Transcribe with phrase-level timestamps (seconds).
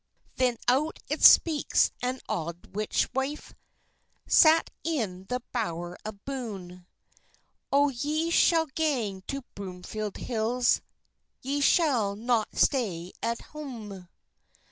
[0.37, 3.53] Then out it speaks an auld witch wife,
[4.25, 6.87] Sat in the bower aboon:
[7.71, 10.81] "O ye shall gang to Broomfield Hills,
[11.43, 14.07] Ye shall not stay at hame.